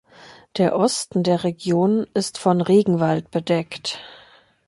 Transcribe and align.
Der 0.57 0.75
Osten 0.79 1.21
der 1.21 1.43
Region 1.43 2.07
ist 2.15 2.39
von 2.39 2.59
Regenwald 2.61 3.29
bedeckt. 3.29 3.99